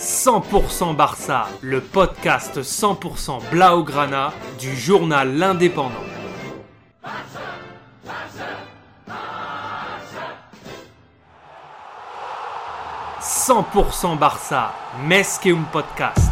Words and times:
100% 0.00 0.96
Barça, 0.96 1.46
le 1.60 1.82
podcast 1.82 2.62
100% 2.62 3.50
Blaugrana 3.50 4.32
du 4.58 4.74
journal 4.74 5.36
L'Indépendant. 5.36 5.90
«100% 13.20 14.16
Barça, 14.16 14.72
Mesqueum 15.04 15.66
Podcast. 15.70 16.30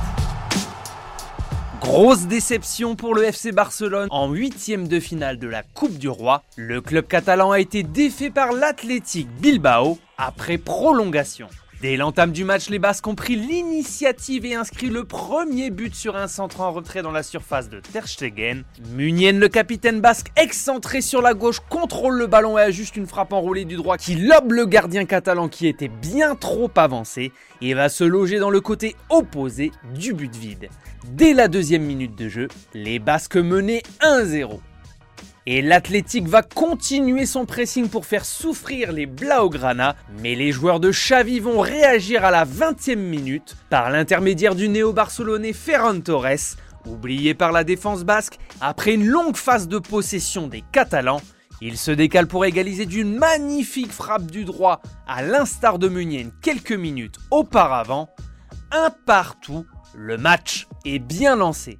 Grosse 1.83 2.23
déception 2.23 2.97
pour 2.97 3.15
le 3.15 3.25
FC 3.25 3.53
Barcelone 3.53 4.09
en 4.11 4.33
huitième 4.33 4.89
de 4.89 4.99
finale 4.99 5.39
de 5.39 5.47
la 5.47 5.63
Coupe 5.63 5.99
du 5.99 6.09
Roi. 6.09 6.43
Le 6.57 6.81
club 6.81 7.07
catalan 7.07 7.51
a 7.51 7.61
été 7.61 7.83
défait 7.83 8.31
par 8.31 8.55
l'Athletic 8.55 9.29
Bilbao 9.29 9.99
après 10.17 10.57
prolongation. 10.57 11.49
Dès 11.81 11.97
l'entame 11.97 12.33
du 12.33 12.43
match, 12.43 12.71
les 12.71 12.81
Basques 12.81 13.07
ont 13.07 13.15
pris 13.15 13.37
l'initiative 13.37 14.45
et 14.45 14.57
inscrit 14.57 14.89
le 14.89 15.05
premier 15.05 15.71
but 15.71 15.95
sur 15.95 16.17
un 16.17 16.27
centre 16.27 16.61
en 16.61 16.73
retrait 16.73 17.03
dans 17.03 17.13
la 17.13 17.23
surface 17.23 17.69
de 17.69 17.79
Ter 17.79 18.09
Stegen. 18.09 18.65
Munien, 18.95 19.31
le 19.31 19.49
capitaine 19.49 20.01
basque, 20.01 20.33
excentré 20.35 21.01
sur 21.01 21.23
la 21.23 21.35
gauche, 21.35 21.61
contrôle 21.69 22.19
le 22.19 22.27
ballon 22.27 22.59
et 22.59 22.63
ajuste 22.63 22.97
une 22.97 23.07
frappe 23.07 23.33
enroulée 23.33 23.65
du 23.65 23.77
droit 23.77 23.97
qui 23.97 24.17
lobe 24.17 24.51
le 24.51 24.67
gardien 24.67 25.05
catalan 25.05 25.47
qui 25.49 25.69
était 25.69 25.87
bien 25.87 26.35
trop 26.35 26.69
avancé 26.75 27.31
et 27.61 27.75
va 27.75 27.89
se 27.89 28.03
loger 28.03 28.41
dans 28.41 28.51
le 28.51 28.61
côté 28.61 28.97
opposé 29.09 29.71
du 29.95 30.15
but 30.15 30.35
vide. 30.35 30.71
Dès 31.13 31.33
la 31.33 31.47
deuxième 31.47 31.85
minute 31.85 32.17
de 32.17 32.29
jeu, 32.29 32.49
les 32.75 32.99
Basques 32.99 33.37
menaient 33.37 33.85
1-0. 34.01 34.59
Et 35.51 35.63
l'Athletic 35.63 36.29
va 36.29 36.43
continuer 36.43 37.25
son 37.25 37.47
pressing 37.47 37.89
pour 37.89 38.05
faire 38.05 38.27
souffrir 38.27 38.93
les 38.93 39.07
Blaugrana, 39.07 39.97
mais 40.21 40.35
les 40.35 40.53
joueurs 40.53 40.79
de 40.79 40.91
Xavi 40.91 41.41
vont 41.41 41.61
réagir 41.61 42.23
à 42.23 42.31
la 42.31 42.45
20e 42.45 42.97
minute 42.97 43.57
par 43.71 43.89
l'intermédiaire 43.89 44.55
du 44.55 44.69
néo-barcelonais 44.69 45.55
Ferran 45.55 46.01
Torres, 46.01 46.59
oublié 46.85 47.33
par 47.33 47.51
la 47.51 47.65
défense 47.65 48.05
basque 48.05 48.39
après 48.61 48.93
une 48.93 49.07
longue 49.07 49.39
phase 49.39 49.69
de 49.69 49.79
possession 49.79 50.49
des 50.49 50.63
Catalans. 50.71 51.23
Il 51.63 51.79
se 51.79 51.93
décale 51.93 52.27
pour 52.27 52.45
égaliser 52.45 52.85
d'une 52.85 53.17
magnifique 53.17 53.93
frappe 53.93 54.31
du 54.31 54.45
droit, 54.45 54.83
à 55.07 55.23
l'instar 55.23 55.79
de 55.79 55.89
Munien 55.89 56.29
quelques 56.43 56.73
minutes 56.73 57.17
auparavant. 57.31 58.11
Un 58.71 58.91
partout, 59.07 59.65
le 59.97 60.19
match 60.19 60.67
est 60.85 60.99
bien 60.99 61.37
lancé. 61.37 61.79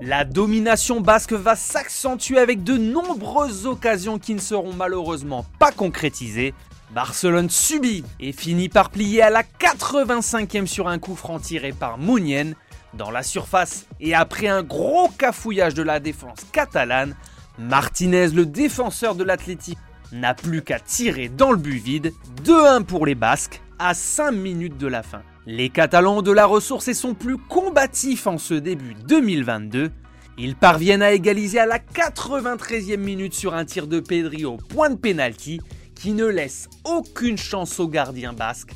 La 0.00 0.24
domination 0.24 1.00
basque 1.00 1.32
va 1.32 1.56
s'accentuer 1.56 2.38
avec 2.38 2.62
de 2.62 2.76
nombreuses 2.76 3.66
occasions 3.66 4.20
qui 4.20 4.32
ne 4.32 4.38
seront 4.38 4.72
malheureusement 4.72 5.44
pas 5.58 5.72
concrétisées. 5.72 6.54
Barcelone 6.92 7.50
subit 7.50 8.04
et 8.20 8.30
finit 8.32 8.68
par 8.68 8.90
plier 8.90 9.22
à 9.22 9.30
la 9.30 9.42
85e 9.42 10.66
sur 10.66 10.86
un 10.86 11.00
coup 11.00 11.16
franc 11.16 11.40
tiré 11.40 11.72
par 11.72 11.98
Mounien 11.98 12.52
dans 12.94 13.10
la 13.10 13.24
surface 13.24 13.86
et 13.98 14.14
après 14.14 14.46
un 14.46 14.62
gros 14.62 15.08
cafouillage 15.08 15.74
de 15.74 15.82
la 15.82 15.98
défense 15.98 16.46
catalane, 16.52 17.16
Martinez, 17.58 18.28
le 18.28 18.46
défenseur 18.46 19.16
de 19.16 19.24
l'Athletic, 19.24 19.78
n'a 20.12 20.32
plus 20.32 20.62
qu'à 20.62 20.78
tirer 20.78 21.28
dans 21.28 21.50
le 21.50 21.58
but 21.58 21.78
vide, 21.78 22.12
2-1 22.44 22.84
pour 22.84 23.04
les 23.04 23.16
Basques 23.16 23.60
à 23.80 23.94
5 23.94 24.30
minutes 24.30 24.78
de 24.78 24.86
la 24.86 25.02
fin. 25.02 25.22
Les 25.50 25.70
Catalans 25.70 26.18
ont 26.18 26.22
de 26.22 26.30
la 26.30 26.44
ressource 26.44 26.88
et 26.88 26.94
sont 26.94 27.14
plus 27.14 27.38
combatifs 27.38 28.26
en 28.26 28.36
ce 28.36 28.52
début 28.52 28.94
2022. 29.08 29.90
Ils 30.36 30.54
parviennent 30.54 31.00
à 31.00 31.12
égaliser 31.12 31.58
à 31.58 31.64
la 31.64 31.78
93e 31.78 32.98
minute 32.98 33.32
sur 33.32 33.54
un 33.54 33.64
tir 33.64 33.86
de 33.86 33.98
Pedri 33.98 34.44
au 34.44 34.58
point 34.58 34.90
de 34.90 34.96
pénalty 34.96 35.62
qui 35.94 36.12
ne 36.12 36.26
laisse 36.26 36.68
aucune 36.84 37.38
chance 37.38 37.80
aux 37.80 37.88
gardiens 37.88 38.34
basques. 38.34 38.72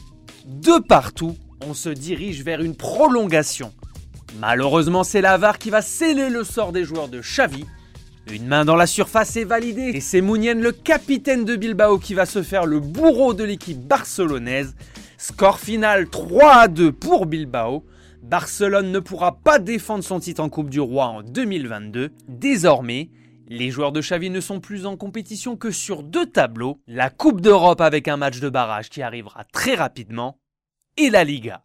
De 0.47 0.81
partout, 0.83 1.37
on 1.61 1.75
se 1.75 1.91
dirige 1.91 2.42
vers 2.42 2.62
une 2.62 2.75
prolongation. 2.75 3.70
Malheureusement, 4.41 5.05
c'est 5.05 5.20
l'Avar 5.20 5.59
qui 5.59 5.69
va 5.69 5.83
sceller 5.83 6.31
le 6.31 6.42
sort 6.42 6.73
des 6.73 6.84
joueurs 6.84 7.09
de 7.09 7.20
Xavi. 7.20 7.67
Une 8.33 8.46
main 8.46 8.64
dans 8.64 8.77
la 8.77 8.86
surface 8.86 9.36
est 9.36 9.45
validée 9.45 9.92
et 9.95 10.01
c'est 10.01 10.23
Mounien, 10.23 10.55
le 10.55 10.73
capitaine 10.73 11.45
de 11.45 11.55
Bilbao, 11.55 11.98
qui 11.98 12.14
va 12.14 12.25
se 12.25 12.42
faire 12.42 12.64
le 12.64 12.80
bourreau 12.80 13.35
de 13.35 13.45
l'équipe 13.45 13.79
barcelonaise 13.79 14.75
Score 15.22 15.60
final 15.60 16.08
3 16.08 16.52
à 16.52 16.66
2 16.66 16.90
pour 16.90 17.27
Bilbao. 17.27 17.84
Barcelone 18.24 18.90
ne 18.90 18.98
pourra 18.98 19.36
pas 19.36 19.60
défendre 19.60 20.02
son 20.02 20.18
titre 20.18 20.42
en 20.42 20.48
Coupe 20.48 20.68
du 20.68 20.80
Roi 20.80 21.05
en 21.05 21.22
2022. 21.22 22.10
Désormais, 22.27 23.08
les 23.46 23.70
joueurs 23.70 23.92
de 23.92 24.00
Xavi 24.00 24.30
ne 24.30 24.40
sont 24.40 24.58
plus 24.58 24.84
en 24.84 24.96
compétition 24.96 25.56
que 25.56 25.70
sur 25.70 26.02
deux 26.02 26.27
tableaux, 26.27 26.80
la 26.88 27.08
Coupe 27.08 27.40
d'Europe 27.40 27.80
avec 27.80 28.08
un 28.08 28.16
match 28.16 28.40
de 28.40 28.48
barrage 28.48 28.90
qui 28.90 29.00
arrivera 29.00 29.44
très 29.44 29.77
rapidement, 29.77 30.40
et 30.96 31.08
la 31.08 31.22
Liga. 31.22 31.62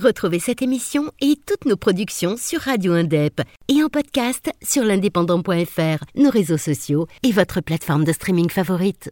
Retrouvez 0.00 0.38
cette 0.38 0.62
émission 0.62 1.10
et 1.20 1.34
toutes 1.44 1.64
nos 1.64 1.76
productions 1.76 2.36
sur 2.36 2.60
Radio 2.60 2.92
Indep 2.92 3.42
et 3.66 3.82
en 3.82 3.88
podcast 3.88 4.52
sur 4.62 4.84
l'indépendant.fr, 4.84 6.04
nos 6.14 6.30
réseaux 6.30 6.56
sociaux 6.56 7.08
et 7.24 7.32
votre 7.32 7.60
plateforme 7.60 8.04
de 8.04 8.12
streaming 8.12 8.48
favorite. 8.48 9.10